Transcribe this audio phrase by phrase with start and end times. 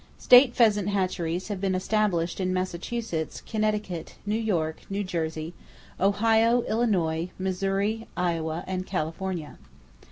[0.17, 5.53] State pheasant hatcheries have been established in Massachusetts, Connecticut, New York, New Jersey,
[5.99, 9.59] Ohio, Illinois, Missouri, Iowa and California.